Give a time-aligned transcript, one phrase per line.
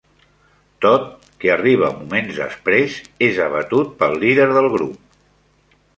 [0.85, 1.03] Todd,
[1.43, 2.95] que arriba moments després,
[3.29, 4.99] és abatut pel líder del grup.